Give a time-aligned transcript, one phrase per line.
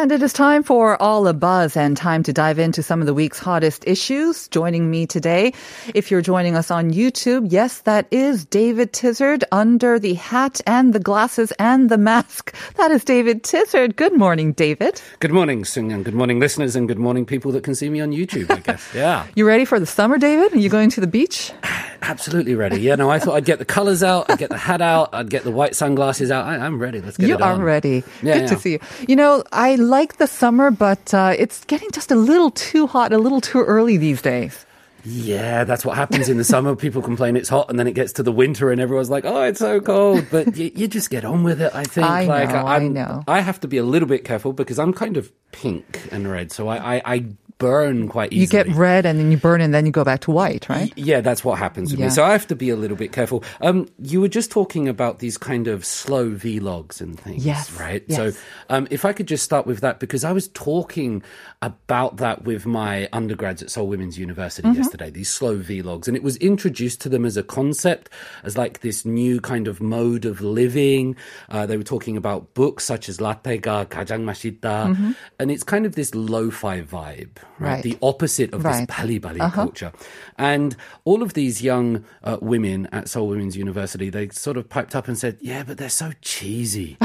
[0.00, 3.08] And it is time for All a Buzz and time to dive into some of
[3.08, 4.46] the week's hottest issues.
[4.46, 5.52] Joining me today,
[5.92, 10.92] if you're joining us on YouTube, yes, that is David Tizzard under the hat and
[10.92, 12.54] the glasses and the mask.
[12.76, 13.96] That is David Tizzard.
[13.96, 15.02] Good morning, David.
[15.18, 18.00] Good morning, Sing, and good morning, listeners, and good morning, people that can see me
[18.00, 18.88] on YouTube, I guess.
[18.94, 19.26] Yeah.
[19.34, 20.52] You ready for the summer, David?
[20.54, 21.52] Are you going to the beach?
[22.02, 22.80] Absolutely ready.
[22.80, 25.28] Yeah, no, I thought I'd get the colours out, I'd get the hat out, I'd
[25.28, 26.46] get the white sunglasses out.
[26.46, 27.00] I, I'm ready.
[27.00, 27.60] Let's get you it on.
[27.60, 28.04] are ready.
[28.22, 28.80] Yeah, Good to see you.
[29.08, 33.12] You know, I like the summer, but uh, it's getting just a little too hot,
[33.12, 34.64] a little too early these days.
[35.04, 36.76] Yeah, that's what happens in the summer.
[36.84, 39.42] People complain it's hot, and then it gets to the winter, and everyone's like, "Oh,
[39.42, 41.72] it's so cold." But you, you just get on with it.
[41.74, 42.06] I think.
[42.06, 43.24] I like, know, I I'm- know.
[43.26, 46.52] I have to be a little bit careful because I'm kind of pink and red,
[46.52, 47.24] so I, I, I
[47.58, 48.60] burn quite easily.
[48.60, 50.92] You get red and then you burn and then you go back to white, right?
[50.96, 52.06] Yeah, that's what happens with yeah.
[52.06, 52.10] me.
[52.10, 53.44] So I have to be a little bit careful.
[53.60, 57.70] Um, you were just talking about these kind of slow vlogs and things, yes.
[57.72, 58.04] right?
[58.06, 58.16] Yes.
[58.16, 61.22] So um, if I could just start with that, because I was talking
[61.60, 64.78] about that with my undergrads at Seoul Women's University mm-hmm.
[64.78, 66.06] yesterday, these slow vlogs.
[66.06, 68.08] And it was introduced to them as a concept,
[68.44, 71.16] as like this new kind of mode of living.
[71.48, 74.94] Uh, they were talking about books such as Latte Ga, Kajang Mashita.
[74.94, 75.12] Mm-hmm.
[75.40, 77.68] And it's kind of this lo-fi vibe, right?
[77.74, 77.82] Right.
[77.82, 78.86] The opposite of Right.
[78.86, 79.54] this bali bali Uh-huh.
[79.54, 79.92] culture.
[80.36, 84.94] And all of these young uh, women at Seoul Women's University, they sort of piped
[84.94, 86.96] up and said, Yeah, but they're so cheesy.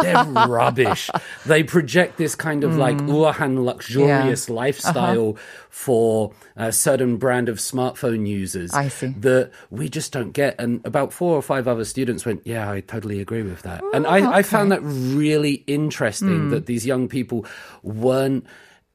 [0.00, 1.10] they're rubbish.
[1.46, 4.48] They project this kind of like uahan luxurious Mm.
[4.48, 4.54] Yeah.
[4.54, 4.54] Uh-huh.
[4.54, 5.36] lifestyle
[5.70, 9.14] for a certain brand of smartphone users I see.
[9.20, 10.56] that we just don't get.
[10.58, 13.82] And about four or five other students went, Yeah, I totally agree with that.
[13.94, 16.50] and I, I found that really interesting Mm.
[16.50, 17.46] that these young people
[17.82, 18.44] weren't.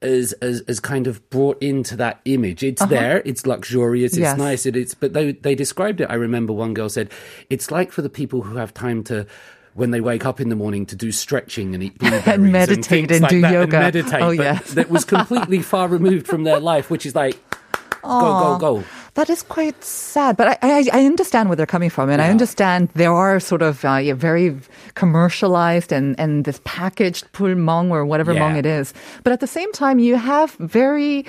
[0.01, 4.31] As, as as kind of brought into that image, it's there, it's luxurious, it's Uh-huh.
[4.31, 4.37] Yes.
[4.37, 4.93] nice, it, it's.
[4.93, 6.07] But they they described it.
[6.11, 7.09] I remember one girl said,
[7.49, 9.25] "It's like for the people who have time to."
[9.73, 13.11] When they wake up in the morning to do stretching and eat blueberries meditate things
[13.11, 13.63] and like do that, yoga.
[13.63, 14.73] and meditate, Oh, yes.
[14.75, 17.37] that was completely far removed from their life, which is like
[18.01, 18.83] go go go.
[19.15, 22.29] That is quite sad, but I, I, I understand where they're coming from, and I
[22.29, 24.57] understand there are sort of uh, yeah, very
[24.95, 28.41] commercialized and, and this packaged pulmong or whatever Yeah.
[28.41, 28.93] mong it is.
[29.23, 31.25] But at the same time, you have very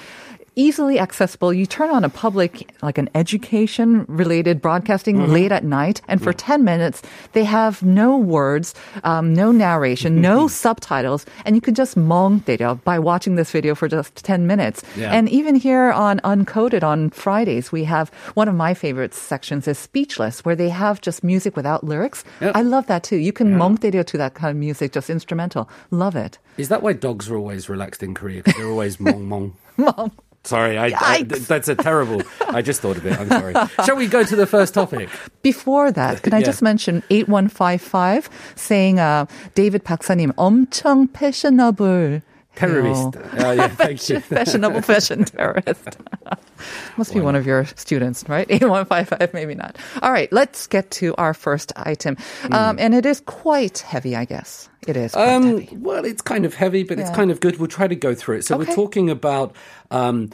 [0.55, 1.53] easily accessible.
[1.53, 5.31] You turn on a public, like an education related broadcasting Mm-hmm.
[5.31, 7.01] late at night, and for 10 minutes,
[7.33, 12.81] they have no words, um, no narration, no subtitles, and you can just mong 때려
[12.83, 14.83] by watching this video for just 10 minutes.
[14.97, 15.11] Yeah.
[15.11, 19.77] And even here on Uncoded on Fridays, we have one of my favorite sections is
[19.77, 22.23] Speechless, where they have just music without lyrics.
[22.41, 22.55] Yep.
[22.55, 23.17] I love that too.
[23.17, 25.69] You can mong 때려 to that kind of music, just instrumental.
[25.91, 26.37] Love it.
[26.57, 28.43] Is that why dogs are always relaxed in Korea?
[28.43, 29.51] Because they're always mong mong.
[29.77, 30.11] Mong.
[30.45, 31.45] Sorry, I, I- Yikes.
[31.45, 32.23] that's a terrible.
[32.49, 33.13] I just thought of it.
[33.19, 33.53] I'm sorry.
[33.85, 35.07] Shall we go to the first topic?
[35.43, 36.45] Before that, can I Yeah.
[36.49, 42.23] just mention 8155 saying, uh, David 박사님, 엄청 패셔너블.
[42.56, 43.16] Terrorist.
[43.38, 44.20] Oh, yeah, thank you.
[44.20, 45.96] Fashionable fashion terrorist.
[46.96, 48.46] Must be one of your students, right?
[48.50, 49.76] 8155, maybe not.
[50.02, 52.16] All right, let's get to our first item.
[52.50, 54.68] Um, and it is quite heavy, I guess.
[54.86, 55.34] It is quite Hmm.
[55.44, 55.76] Um, heavy.
[55.76, 57.58] well, it's kind of heavy, but it's kind of good.
[57.58, 58.44] We'll try to go through it.
[58.44, 58.68] So Okay.
[58.68, 59.54] we're talking about.
[59.90, 60.30] Um,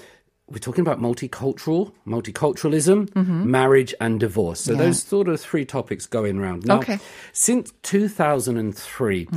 [0.48, 3.14] we're talking about multicultural, multiculturalism,
[3.46, 4.60] marriage, and divorce.
[4.60, 4.80] So Mm-hmm.
[4.80, 4.86] Yeah.
[4.88, 6.66] those sort of three topics going around.
[6.66, 6.98] Now, Okay.
[7.32, 9.28] since 2003,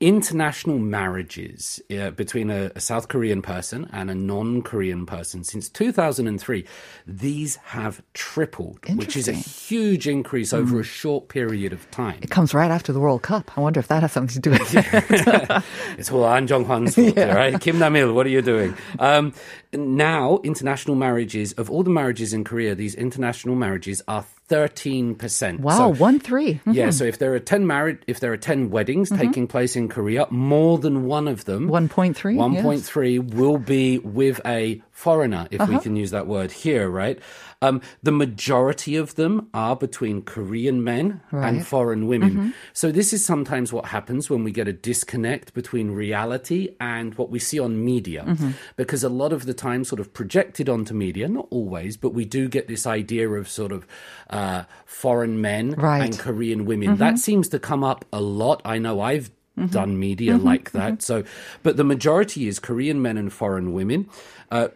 [0.00, 6.64] international marriages uh, between a, a South Korean person and a non-Korean person, since 2003,
[7.06, 12.18] these have tripled, which is a huge increase over a short period of time.
[12.22, 13.56] It comes right after the World Cup.
[13.56, 15.62] I wonder if that has something to do with it.
[15.98, 17.60] It's all Ahn Jung-hwan's fault, right?
[17.60, 18.76] Kim Namil, what are you doing?
[18.98, 19.34] Um,
[19.72, 25.60] now, international marriages, of all the marriages in Korea, these international marriages are 13%.
[25.60, 26.54] Wow, So- one three.
[26.54, 26.72] Mm-hmm.
[26.72, 29.20] Yeah, so if there are 10 married, if there are 10 weddings mm-hmm.
[29.20, 34.82] taking place in Korea, more than one of them, 1.3, 1.3 will be with a
[34.98, 35.78] foreigner, if we uh-huh.
[35.78, 37.20] can use that word here, right?
[37.62, 42.30] Um, the majority of them are between Korean men and foreign women.
[42.30, 42.50] Mm-hmm.
[42.72, 47.30] So this is sometimes what happens when we get a disconnect between reality and what
[47.30, 48.24] we see on media.
[48.26, 48.50] Mm-hmm.
[48.74, 52.24] Because a lot of the time, sort of projected onto media, not always, but we
[52.24, 53.86] do get this idea of sort of
[54.30, 56.06] uh, foreign men Right.
[56.06, 56.88] and Korean women.
[56.88, 56.98] Mm-hmm.
[56.98, 58.60] That seems to come up a lot.
[58.64, 59.30] I know I've
[59.66, 61.02] done media like that.
[61.02, 61.24] So,
[61.62, 64.08] but the majority is Korean men and foreign women.
[64.50, 64.68] Uh,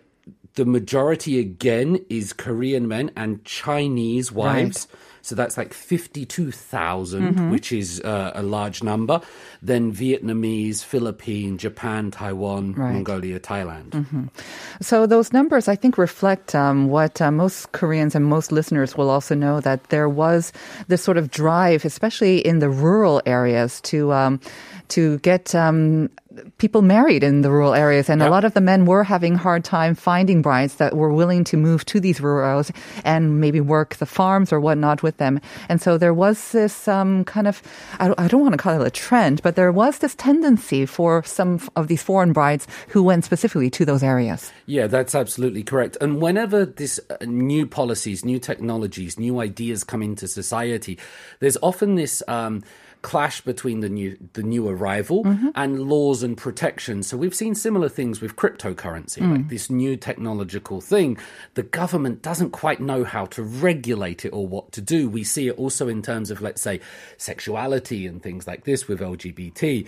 [0.55, 4.87] the majority again is Korean men and Chinese wives.
[5.25, 9.21] So that's like 52,000, which is uh, a large number.
[9.63, 12.93] Then Vietnamese, Philippine, Japan, Taiwan, Right.
[12.93, 13.95] Mongolia, Thailand.
[14.81, 19.11] So those numbers, I think, reflect um, what uh, most Koreans and most listeners will
[19.11, 20.53] also know that there was
[20.89, 24.41] this sort of drive, especially in the rural areas, to um,
[24.89, 26.11] to get um,
[26.59, 29.65] people married in the rural areas, and a lot of the men were having hard
[29.65, 32.73] time finding brides that were willing to move to these rural areas
[33.05, 35.41] and maybe work the farms or whatnot with them.
[35.69, 37.63] And so there was this um, kind of,
[37.99, 40.87] I don't, I don't want to call it a trend, but there was this tendency
[40.87, 44.53] for some of these foreign brides who went specifically to those areas.
[44.67, 45.97] Yeah, that's absolutely correct.
[46.01, 50.99] And whenever this uh, new policies, new technologies, new ideas come into society,
[51.41, 52.63] there's often this um,
[53.03, 55.23] clash between the new the new arrival
[55.55, 57.07] and laws and protections.
[57.09, 61.19] So we've seen similar things with cryptocurrency, like this new technological thing.
[61.55, 65.09] The government doesn't quite know how to regulate it or what to do.
[65.09, 66.81] We see it also in terms of, let's say,
[67.17, 69.87] sexuality and things like this with LGBT.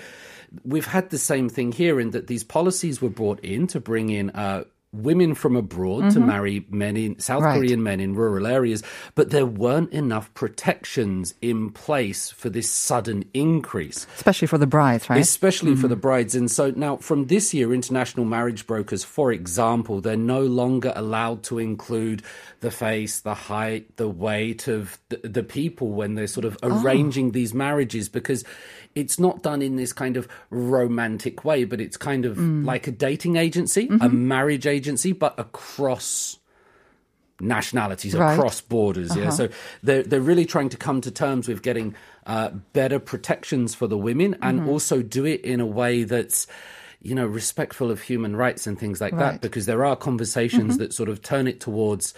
[0.65, 4.11] We've had the same thing here in that these policies were brought in to bring
[4.11, 4.65] in uh,
[4.95, 6.27] women from abroad to mm-hmm.
[6.27, 7.59] marry men in South Right.
[7.59, 8.83] Korean men in rural areas,
[9.15, 15.09] but there weren't enough protections in place for this sudden increase Especially for the brides,
[15.11, 15.21] right?
[15.21, 16.01] especially for the mm-hmm.
[16.01, 16.35] brides.
[16.35, 21.43] And so now, from this year, international marriage brokers, for example, they're no longer allowed
[21.45, 22.23] to include
[22.61, 26.83] the face, the height, the weight of the, the people when they're sort of oh.
[26.83, 28.45] arranging these marriages because
[28.95, 32.93] it's not done in this kind of romantic way, but it's kind of like a
[32.93, 36.39] dating agency, a marriage agency, but across
[37.41, 38.35] nationalities Right.
[38.39, 39.17] across borders.
[39.17, 39.49] Yeah, so
[39.83, 41.95] they're they're really trying to come to terms with getting
[42.27, 44.69] uh, better protections for the women and Mm-hmm.
[44.69, 46.47] also do it in a way that's
[47.03, 49.21] you know respectful of human rights and things like Right.
[49.21, 49.33] Mm-hmm.
[49.33, 49.41] that.
[49.41, 52.15] Because there are conversations that sort of turn it towards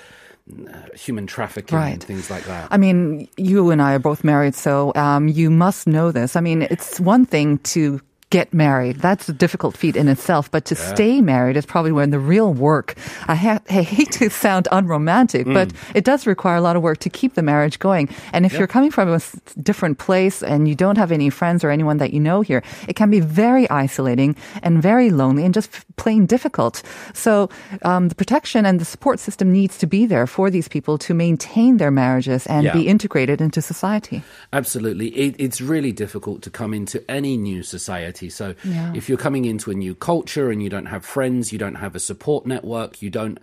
[0.94, 1.92] human trafficking Right.
[1.94, 2.68] and things like that.
[2.70, 6.36] I mean, you and I are both married, so um, you must know this.
[6.36, 8.00] I mean, it's one thing to
[8.30, 8.96] get married.
[8.96, 12.52] That's a difficult feat in itself, but to stay married is probably when the real
[12.52, 12.96] work.
[13.28, 16.98] I, ha- I hate to sound unromantic, but it does require a lot of work
[16.98, 18.08] to keep the marriage going.
[18.32, 19.20] And if you're coming from a
[19.62, 22.96] different place and you don't have any friends or anyone that you know here, it
[22.96, 26.82] can be very isolating and very lonely and just plain difficult.
[27.14, 27.48] So
[27.82, 31.14] um, the protection and the support system needs to be there for these people to
[31.14, 32.72] maintain their marriages and Yeah.
[32.72, 34.22] be integrated into society.
[34.52, 35.08] Absolutely.
[35.10, 38.25] It, it's really difficult to come into any new society.
[38.30, 38.92] So, Yeah.
[38.94, 41.94] if you're coming into a new culture and you don't have friends, you don't have
[41.94, 43.38] a support network, you don't,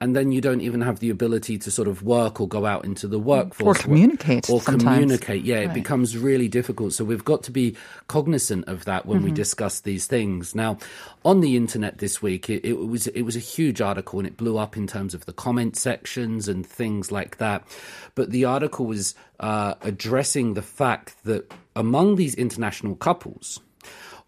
[0.00, 2.84] and then you don't even have the ability to sort of work or go out
[2.84, 4.82] into the workforce or communicate or sometimes.
[4.82, 5.42] communicate.
[5.44, 6.92] Yeah, it becomes really difficult.
[6.92, 7.76] So, we've got to be
[8.08, 9.34] cognizant of that when we Mm-hmm.
[9.36, 10.54] discuss these things.
[10.54, 10.78] Now,
[11.24, 14.36] on the internet this week, it, it was it was a huge article and it
[14.36, 17.64] blew up in terms of the comment sections and things like that.
[18.14, 23.60] But the article was uh, addressing the fact that among these international couples,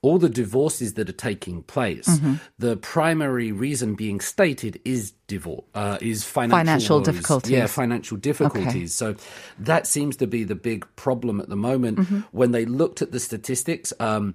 [0.00, 2.34] all the divorces that are taking place, Mm-hmm.
[2.58, 7.50] the primary reason being stated is divorce, uh, is financial, Financial difficulties.
[7.50, 8.94] Yeah, financial difficulties.
[8.94, 9.16] So
[9.58, 11.98] that seems to be the big problem at the moment.
[11.98, 12.20] Mm-hmm.
[12.30, 14.34] When they looked at the statistics, um,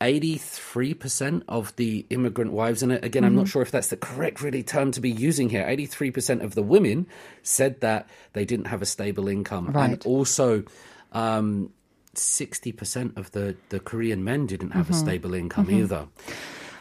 [0.00, 3.50] 83% of the immigrant wives, and again, I'm not Mm-hmm.
[3.50, 5.64] sure if that's the correct really term to be using here.
[5.64, 7.06] 83% of the women
[7.42, 9.72] said that they didn't have a stable income.
[9.74, 10.64] And also,
[11.12, 11.70] um,
[12.14, 15.00] 60% of the, the Korean men didn't have a Mm-hmm.
[15.06, 16.06] stable income either.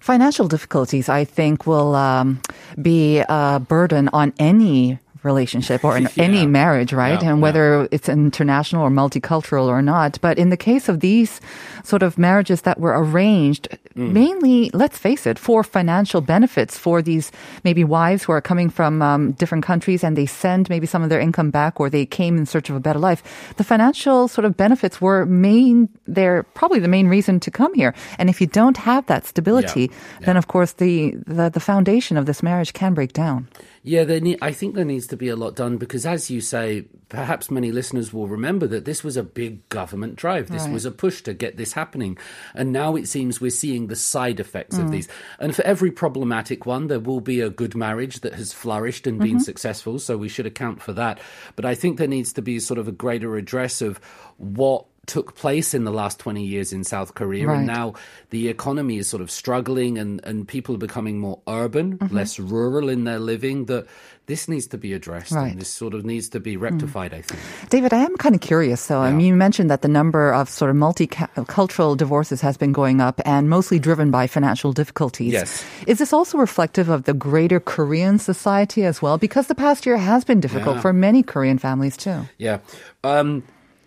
[0.02, 2.42] Financial difficulties, I think, will um,
[2.82, 7.22] be a burden on any relationship or in any marriage, right?
[7.22, 10.20] Yeah, and whether it's international or multicultural or not.
[10.22, 11.42] But in the case of these
[11.84, 14.14] sort of marriages that were arranged, Mm.
[14.14, 17.32] mainly, let's face it, for financial benefits for these
[17.66, 21.10] maybe wives who are coming from um, different countries and they send maybe some of
[21.10, 23.22] their income back or they came in search of a better life.
[23.58, 27.94] The financial sort of benefits were main, they're probably the main reason to come here.
[28.18, 32.26] And if you don't have that stability, then of course the, the, the foundation of
[32.26, 33.50] this marriage can break down.
[33.84, 36.40] Yeah, there need, I think there needs to be a lot done because, as you
[36.40, 40.50] say, perhaps many listeners will remember that this was a big government drive.
[40.50, 40.74] This Right.
[40.74, 42.18] was a push to get this happening.
[42.54, 44.92] And now it seems we're seeing the side effects of mm.
[44.92, 45.08] these.
[45.40, 49.18] And for every problematic one, there will be a good marriage that has flourished and
[49.18, 49.40] been mm-hmm.
[49.40, 49.98] successful.
[49.98, 51.20] So we should account for that.
[51.56, 54.00] But I think there needs to be sort of a greater address of
[54.38, 57.48] what took place in the last 20 years in South Korea.
[57.48, 57.58] Right.
[57.58, 57.96] And now
[58.30, 62.16] the economy is sort of struggling and, and people are becoming more urban, Mm-hmm.
[62.16, 63.66] less rural in their living.
[63.66, 63.88] That
[64.28, 65.48] this needs to be addressed Right.
[65.48, 65.52] Mm.
[65.54, 67.42] and this sort of needs to be rectified, I think.
[67.70, 68.86] David, I am kind of curious.
[68.88, 69.02] though.
[69.02, 73.02] I mean, you mentioned that the number of sort of multicultural divorces has been going
[73.02, 75.34] up and mostly driven by financial difficulties.
[75.34, 75.66] Yes.
[75.88, 79.18] Is this also reflective of the greater Korean society as well?
[79.18, 80.82] Because the past year has been difficult Yeah.
[80.82, 82.22] for many Korean families too.
[82.38, 82.60] Yeah.
[83.04, 83.44] Um,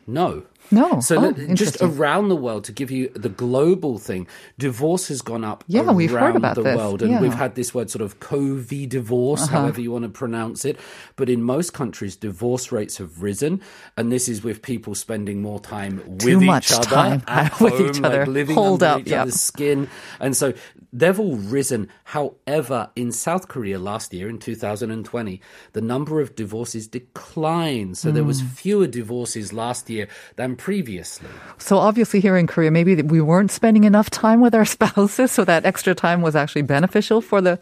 [0.06, 0.42] no.
[0.70, 0.98] No.
[1.00, 4.26] So Oh, let- just around the world to give you the global thing,
[4.58, 6.76] divorce has gone up Yeah, around we've heard about the this.
[6.76, 7.16] world, and Yeah.
[7.18, 7.22] Uh-huh.
[7.26, 10.78] we've had this word sort of COVID divorce, however you want to pronounce it.
[11.16, 13.60] But in most countries, divorce rates have risen,
[13.96, 17.60] and this is with people spending more time Too with much each other time at
[17.60, 18.18] with home, each other.
[18.20, 19.22] like living Holed under up, each yeah.
[19.22, 20.54] other's skin, and so
[20.92, 21.88] they've all risen.
[22.04, 25.40] However, in South Korea last year, in 2020,
[25.72, 27.98] the number of divorces declined.
[27.98, 28.46] So there was Hmm.
[28.48, 31.28] fewer divorces last year than previously.
[31.58, 35.44] So obviously here in Korea, maybe we weren't spending enough time with our spouses, so
[35.44, 37.58] that extra time was actually beneficial for the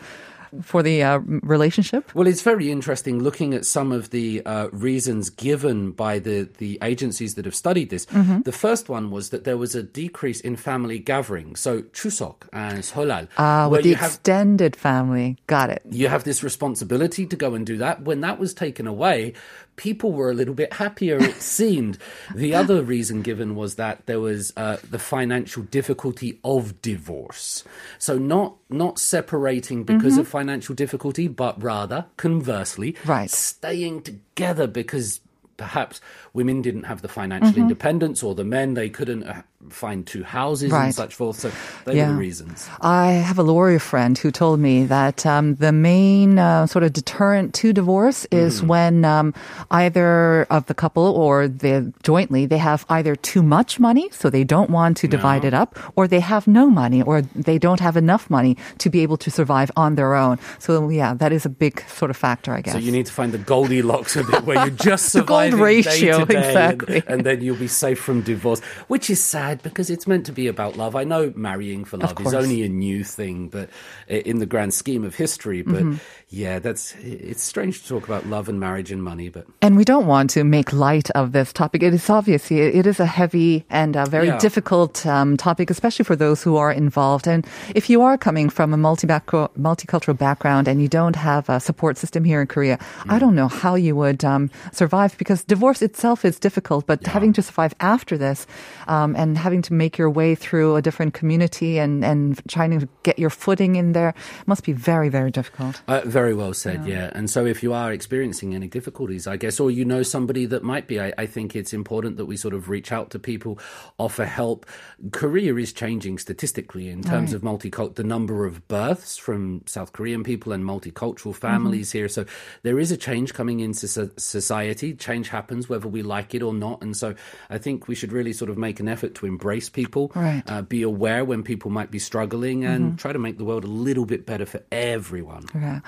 [0.60, 2.14] for the uh, relationship.
[2.14, 6.78] Well, it's very interesting looking at some of the uh, reasons given by the, the
[6.82, 8.04] agencies that have studied this.
[8.04, 8.42] Mm-hmm.
[8.42, 11.60] The first one was that there was a decrease in family gatherings.
[11.60, 15.38] So Chuseok and Seollal, Ah, with the you have extended family.
[15.46, 15.82] Got it.
[15.90, 18.02] you have this responsibility to go and do that.
[18.02, 19.32] When that was taken away,
[19.76, 21.98] people were a little bit happier, it seemed.
[22.34, 27.64] The other reason given was that there was uh, the financial difficulty of divorce.
[27.98, 33.30] So not not separating because of financial difficulty, but rather conversely, Right.
[33.30, 35.20] staying together because
[35.58, 36.00] perhaps
[36.32, 37.60] women didn't have the financial Mm-hmm.
[37.60, 40.86] independence or the men they couldn't uh, find two houses Right.
[40.86, 41.50] and such forth so
[41.84, 42.08] they Yeah.
[42.08, 46.38] were the reasons I have a lawyer friend who told me that um, the main
[46.38, 48.66] uh, sort of deterrent to divorce is Mm-hmm.
[48.68, 49.34] when um,
[49.70, 54.44] either of the couple or the jointly they have either too much money, so they
[54.44, 57.96] don't want to divide it up, or they have no money, or they don't have
[57.96, 60.38] enough money to be able to survive on their own.
[60.58, 62.74] So yeah, that is a big sort of factor, I guess.
[62.74, 66.24] So you need to find the Goldilocks of it, where you're just The gold ratio,
[66.24, 66.96] day day, exactly.
[67.06, 68.60] and, and then you'll be safe from divorce.
[68.88, 70.94] Which is sad because it's meant to be about love.
[70.96, 73.68] I know marrying for love is only a new thing, but
[74.08, 75.96] in the grand scheme of history, but Mm-hmm.
[76.28, 79.84] yeah, that's it's strange to talk about love and marriage and money, but And we
[79.84, 81.82] don't want to make light of this topic.
[81.82, 84.38] It is obviously it is a heavy and a very Yeah.
[84.38, 87.26] difficult um, topic, especially for those who are involved.
[87.28, 91.60] And if you are coming from a multi multicultural background and you don't have a
[91.60, 92.78] support system here in Korea,
[93.08, 96.86] I don't know how you would um, survive because divorce itself is difficult.
[96.86, 98.46] But having to survive after this
[98.88, 102.88] um, and having to make your way through a different community and and trying to
[103.02, 104.14] get your footing in there
[104.46, 105.82] must be very very difficult.
[105.88, 107.10] Uh, very well said, yeah.
[107.14, 110.62] And so, if you are experiencing any difficulties, I guess, or you know somebody that
[110.62, 113.58] might be, I, I think it's important that we sort of reach out to people,
[113.98, 114.66] offer help.
[115.10, 120.22] Korea is changing statistically in terms of multicultural, the number of births from South Korean
[120.22, 122.08] people and multicultural families here.
[122.08, 122.24] So
[122.62, 124.94] there is a change coming into so- society.
[124.94, 126.82] Change happens whether we like it or not.
[126.82, 127.14] And so,
[127.50, 130.42] I think we should really sort of make an effort to embrace people, Right.
[130.52, 133.72] uh, be aware when people might be struggling, and try to make the world a
[133.88, 135.44] little bit better for everyone.
[135.54, 135.80] Yeah.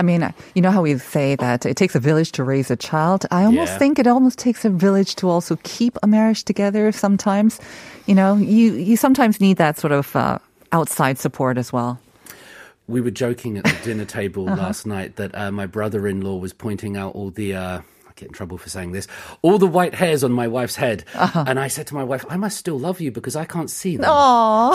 [0.00, 0.20] I mean,
[0.54, 3.20] you know how we say that it takes a village to raise a child?
[3.30, 3.78] I almost Yeah.
[3.82, 7.58] think it almost takes a village to also keep a marriage together sometimes.
[8.06, 10.38] You know, you, you sometimes need that sort of uh,
[10.72, 11.98] outside support as well.
[12.88, 14.62] we were joking at the dinner table Uh-huh.
[14.66, 17.54] last night that uh, my brother-in-law was pointing out all the.
[17.54, 17.80] Uh,
[18.12, 19.06] I get in trouble for saying this.
[19.40, 21.44] All the white hairs on my wife's head, Uh-huh.
[21.46, 23.96] and I said to my wife, "I must still love you because I can't see
[23.96, 24.12] them.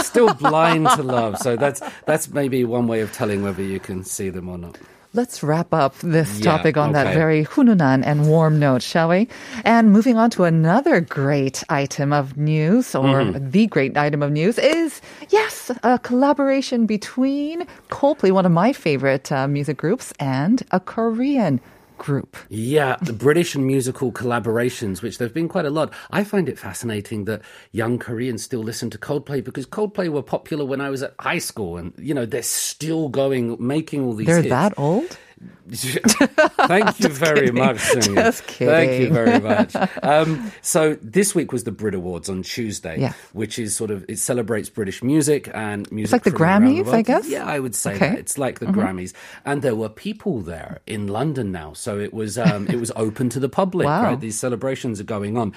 [0.03, 4.03] Still blind to love." So that's that's maybe one way of telling whether you can
[4.03, 4.77] see them or not.
[5.13, 9.27] Let's wrap up this Yeah, topic on that very hununan and warm note, shall we?
[9.63, 13.50] And moving on to another great item of news, or Mm-hmm.
[13.51, 19.32] the great item of news, is yes, a collaboration between Coldplay, one of my favorite
[19.32, 21.62] uh, music groups, and a Korean
[21.97, 22.37] group.
[22.49, 25.93] Yeah, the British and musical collaborations, which there've been quite a lot.
[26.11, 30.65] I find it fascinating that young Koreans still listen to Coldplay because Coldplay were popular
[30.65, 34.27] when I was at high school, and you know they're still going, making all these.
[34.27, 34.49] They're hits.
[34.49, 35.17] that old?
[35.70, 38.24] Thank you very much, Sonia.
[38.24, 39.75] Just Thank you very much.
[40.01, 43.13] Um, so this week was the Brit Awards on Tuesday, Yeah.
[43.34, 46.15] which is sort of it celebrates British music and music.
[46.17, 47.06] It's like the Grammys, I world.
[47.06, 47.29] guess?
[47.29, 48.06] Yeah, I would say Okay.
[48.06, 48.13] Mm-hmm.
[48.15, 49.13] that it's like the Grammys,
[49.46, 53.29] and there were people there in London now, so it was um, it was open
[53.29, 53.86] to the public.
[53.86, 54.03] Wow.
[54.03, 55.53] Right, these celebrations are going on.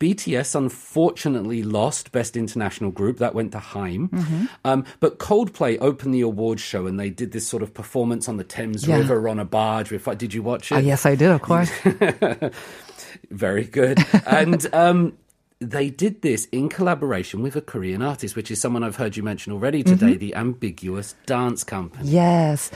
[0.00, 3.18] BTS unfortunately lost Best International Group.
[3.18, 4.08] That went to Haim.
[4.08, 4.44] Mm-hmm.
[4.64, 8.38] Um, but Coldplay opened the awards show and they did this sort of performance on
[8.38, 8.96] the Thames Yeah.
[8.96, 9.92] River on a barge.
[9.92, 10.76] With, did you watch it?
[10.76, 11.70] Uh, yes, I did, of course.
[13.30, 13.98] Very good.
[14.26, 15.16] and um,
[15.61, 19.23] they did this in collaboration with a Korean artist, which is someone I've heard you
[19.23, 22.09] mention already today, the Ambiguous Dance Company.
[22.09, 22.69] Yes.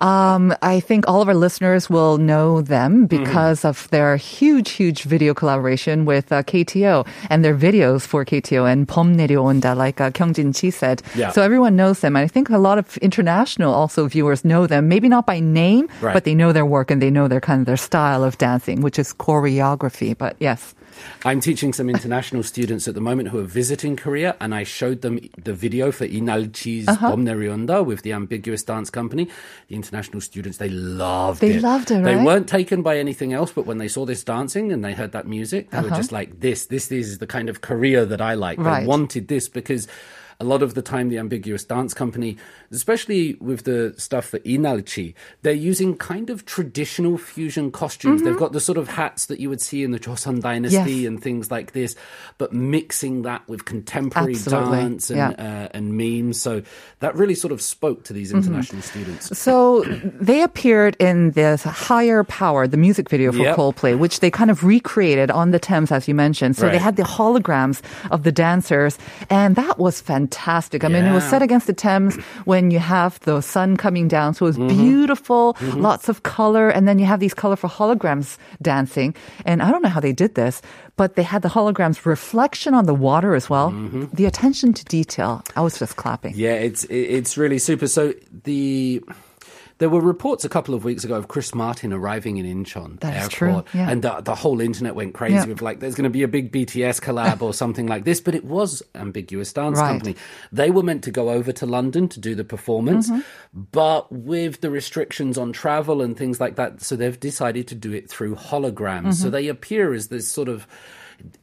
[0.00, 5.04] Um, I think all of our listeners will know them because of their huge, huge
[5.04, 10.10] video collaboration with uh, KTO and their videos for KTO and 봄 내려온다, like uh,
[10.10, 11.02] Kyungjin Chi said.
[11.14, 11.30] Yeah.
[11.30, 12.16] So everyone knows them.
[12.16, 15.88] And I think a lot of international also viewers know them, maybe not by name,
[16.00, 16.12] Right.
[16.12, 18.80] but they know their work and they know their kind of their style of dancing,
[18.82, 20.18] which is choreography.
[20.18, 20.74] But yes.
[21.25, 25.01] I'm teaching some international students at the moment who are visiting Korea, and I showed
[25.01, 27.15] them the video for Leenalchi's uh-huh.
[27.83, 29.29] With the ambiguous dance company.
[29.67, 31.53] The international students, they loved they it.
[31.53, 32.15] They loved it, right?
[32.15, 35.11] They weren't taken by anything else, but when they saw this dancing and they heard
[35.11, 35.89] that music, they uh-huh.
[35.89, 38.57] were just like, this, this is the kind of Korea that I like.
[38.59, 38.81] Right.
[38.81, 39.87] They wanted this because
[40.39, 42.37] a lot of the time, the Ambiguous Dance Company,
[42.71, 48.21] especially with the stuff for Leenalchi, they're using kind of traditional fusion costumes.
[48.23, 50.87] They've got the sort of hats that you would see in the Joseon Dynasty Mm-hmm.
[51.01, 51.07] Yes.
[51.07, 51.95] and things like this,
[52.37, 54.77] but mixing that with contemporary Absolutely.
[54.77, 55.29] dance and, Yeah.
[55.65, 56.39] uh, and memes.
[56.41, 56.61] So
[56.99, 58.37] that really sort of spoke to these Mm-hmm.
[58.39, 59.37] international students.
[59.37, 63.57] So they appeared in this Higher Power, the music video for Yep.
[63.57, 66.55] Coldplay, which they kind of recreated on the Thames, as you mentioned.
[66.55, 68.97] So they had the holograms of the dancers,
[69.29, 70.28] and that was fantastic.
[70.83, 74.33] I mean, it was set against the Thames when you have the sun coming down.
[74.33, 74.75] So it was Mm-hmm.
[74.75, 79.15] beautiful, lots of color, and then you have these colorful holograms dancing.
[79.45, 80.61] And I don't know how they did this,
[80.95, 83.71] but they had the holograms reflection on the water as well.
[83.71, 84.05] Mm-hmm.
[84.13, 85.43] The attention to detail.
[85.55, 86.33] I was just clapping.
[86.35, 87.87] Yeah, it's it's really super.
[87.87, 89.01] So the
[89.79, 93.15] there were reports a couple of weeks ago of Chris Martin arriving in Incheon That
[93.15, 93.89] is airport, true, yeah.
[93.89, 95.45] and the, the whole internet went crazy Yeah.
[95.45, 98.21] with like, there's going to be a big BTS collab or something like this.
[98.21, 99.87] But it was Ambiguous Dance Right.
[99.89, 100.15] Company.
[100.51, 103.61] They were meant to go over to London to do the performance, Mm-hmm.
[103.71, 107.91] but with the restrictions on travel and things like that, so they've decided to do
[107.91, 108.99] it through holograms.
[109.01, 109.11] Mm-hmm.
[109.11, 110.67] So they appear as this sort of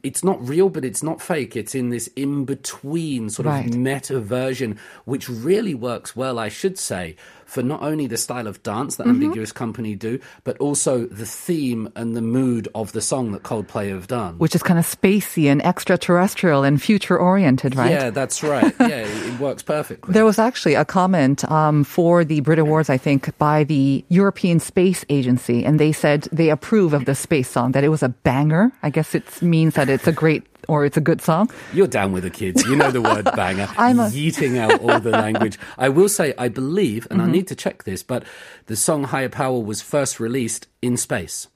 [0.01, 1.55] it's not real, but it's not fake.
[1.55, 3.67] It's in this in between sort Right.
[3.69, 7.15] of meta version, which really works well, I should say,
[7.47, 9.23] for not only the style of dance that Mm-hmm.
[9.23, 13.89] Ambiguous Company do, but also the theme and the mood of the song that Coldplay
[13.89, 14.37] have done.
[14.37, 17.91] Which is kind of spacey and extraterrestrial and future oriented, right?
[17.91, 18.73] Yeah, that's right.
[18.87, 20.13] Yeah, it works perfectly.
[20.13, 24.59] There was actually a comment um, for the Brit Awards, I think, by the European
[24.59, 28.09] Space Agency, and they said they approve of the space song, that it was a
[28.09, 28.71] banger.
[28.83, 31.49] I guess it means that it's a great or it's a good song.
[31.73, 32.63] You're down with the kids.
[32.65, 33.67] You know the word banger.
[33.77, 35.57] I'm a- yeeting out all the language.
[35.77, 37.29] I will say, I believe, and Mm-hmm.
[37.29, 38.23] I need to check this, but
[38.67, 41.47] the song Higher Power was first released in space.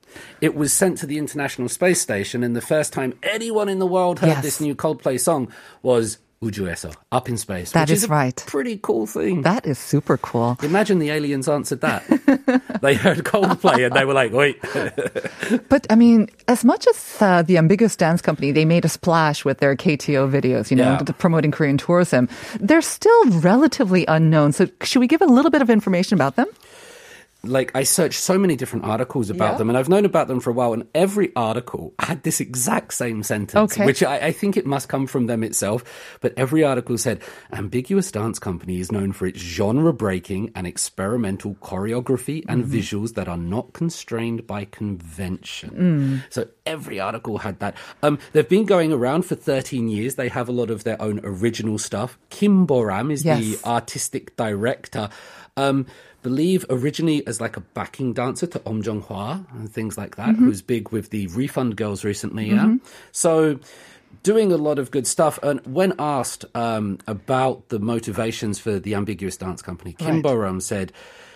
[0.41, 3.87] It was sent to the International Space Station, and the first time anyone in the
[3.87, 4.43] world heard Yes.
[4.43, 7.72] this new Coldplay song was 우주에서, up in space.
[7.72, 8.36] That which is is a right.
[8.46, 9.40] Pretty cool thing.
[9.42, 10.58] That is super cool.
[10.62, 12.04] Imagine the aliens answered that.
[12.82, 14.60] they heard Coldplay and they were like, wait.
[15.70, 19.46] But I mean, as much as uh, the Ambiguous Dance Company, they made a splash
[19.46, 21.08] with their KTO videos, you know, Yeah.
[21.08, 22.28] t- promoting Korean tourism,
[22.60, 24.52] they're still relatively unknown.
[24.52, 26.46] So should we give a little bit of information about them?
[27.43, 29.57] Like I searched so many different articles about Yeah.
[29.57, 30.73] them, and I've known about them for a while.
[30.73, 33.85] And every article had this exact same sentence, Okay.
[33.85, 35.83] which I, I think it must come from them itself.
[36.21, 37.19] But every article said,
[37.51, 42.75] "Ambiguous Dance Company is known for its genre-breaking and experimental choreography and Mm-hmm.
[42.77, 46.23] visuals that are not constrained by convention." Mm.
[46.33, 47.75] So every article had that.
[48.03, 50.15] Um, they've been going around for 13 years.
[50.15, 52.19] They have a lot of their own original stuff.
[52.29, 55.09] Kim Boram is the artistic director.
[55.57, 55.85] Um,
[56.21, 60.29] believe originally as like a backing dancer to Om Jong Hwa and things like that,
[60.29, 60.45] mm-hmm.
[60.45, 62.49] who's big with the Refund Girls recently.
[62.49, 62.85] Yeah, mm-hmm.
[63.11, 63.59] so
[64.23, 65.39] doing a lot of good stuff.
[65.41, 70.23] And when asked um, about the motivations for the Ambiguous Dance Company, Kim Right.
[70.23, 70.91] Boram said.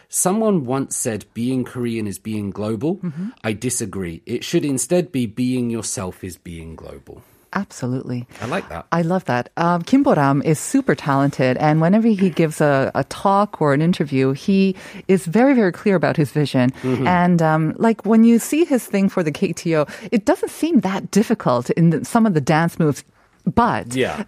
[0.08, 2.98] Someone once said being Korean is being global.
[2.98, 3.30] Mm-hmm.
[3.44, 4.22] I disagree.
[4.28, 7.24] It should instead be being yourself is being global.
[7.56, 8.28] Absolutely.
[8.42, 8.86] I like that.
[8.92, 9.50] I love that.
[9.58, 13.82] Um, Kim Boram is super talented, and whenever he gives a, a talk or an
[13.82, 14.76] interview, he
[15.08, 16.72] is very, very clear about his vision.
[16.84, 17.08] Mm-hmm.
[17.08, 21.12] And um, like when you see his thing for the KTO, it doesn't seem that
[21.12, 23.04] difficult in the, some of the dance moves.
[23.46, 24.24] But Yeah.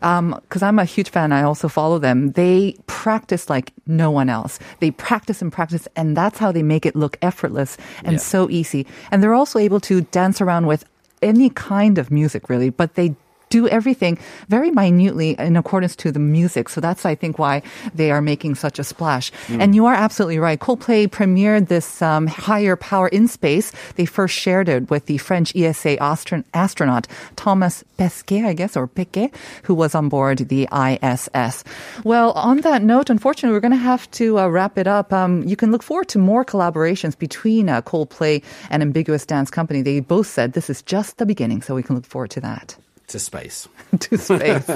[0.46, 2.34] because I'm a huge fan, I also follow them.
[2.34, 4.60] They practice like no one else.
[4.80, 8.20] They practice and practice, and that's how they make it look effortless and Yeah.
[8.20, 8.86] so easy.
[9.12, 10.86] And they're also able to dance around with
[11.22, 12.70] any kind of music, really.
[12.70, 13.16] But they
[13.50, 14.18] do everything
[14.50, 16.70] very minutely in accordance to the music.
[16.70, 17.62] So that's, I think, why
[17.94, 19.32] they are making such a splash.
[19.50, 20.60] And you are absolutely right.
[20.60, 23.72] Coldplay premiered this um, higher power in space.
[23.96, 28.88] They first shared it with the French ESA astron- astronaut Thomas Pesquet, I guess, or
[28.88, 29.32] Pesquet,
[29.64, 31.64] who was on board the ISS.
[32.04, 35.14] Well, on that note, unfortunately, we're going to have to uh, wrap it up.
[35.14, 39.82] Um, you can look forward to more collaborations between uh, Coldplay and Ambiguous Dance Company.
[39.82, 42.78] They both said this is just the beginning, so we can look forward to that.
[43.09, 43.69] to space.
[44.01, 44.69] to space.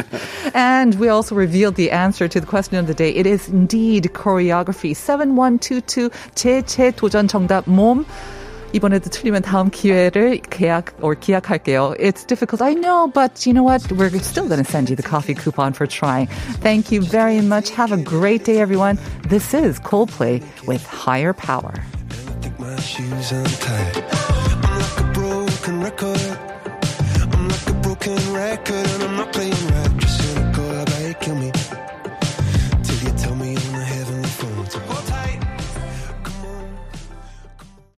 [0.54, 3.10] and we also revealed the answer to the question of the day.
[3.10, 4.94] It is indeed choreography.
[4.94, 8.04] 7122 제제 도전 정답 몸.
[8.72, 11.94] 이번에도 틀리면 다음 기회를 계약 or 기약할게요.
[11.98, 13.90] It's difficult, I know, but you know what?
[13.90, 16.26] We're still going to send you the coffee coupon for trying.
[16.60, 17.70] Thank you very much.
[17.70, 18.98] Have a great day, everyone.
[19.28, 21.72] This is Coldplay with Higher Power.